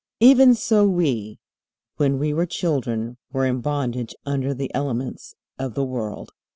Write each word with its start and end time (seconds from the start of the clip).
Even 0.19 0.55
so 0.55 0.87
we, 0.87 1.37
when 1.97 2.17
we 2.17 2.33
were 2.33 2.47
children, 2.47 3.17
were 3.31 3.45
in 3.45 3.61
bondage 3.61 4.15
under 4.25 4.51
the 4.51 4.73
elements 4.73 5.35
of 5.59 5.75
the 5.75 5.85
world. 5.85 6.31